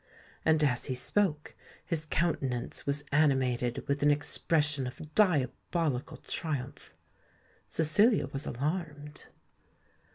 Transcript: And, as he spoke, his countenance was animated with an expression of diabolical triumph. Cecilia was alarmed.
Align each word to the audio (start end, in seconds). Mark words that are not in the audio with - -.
And, 0.43 0.63
as 0.63 0.85
he 0.85 0.95
spoke, 0.95 1.53
his 1.85 2.07
countenance 2.07 2.87
was 2.87 3.03
animated 3.11 3.87
with 3.87 4.01
an 4.01 4.09
expression 4.09 4.87
of 4.87 5.13
diabolical 5.13 6.17
triumph. 6.17 6.95
Cecilia 7.67 8.25
was 8.25 8.47
alarmed. 8.47 9.25